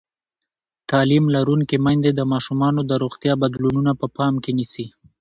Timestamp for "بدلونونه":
3.43-3.91